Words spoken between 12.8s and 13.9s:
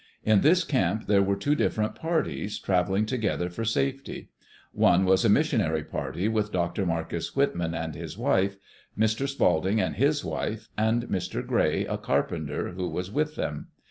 was with them.